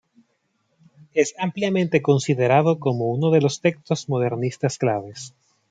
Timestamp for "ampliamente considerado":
1.37-2.79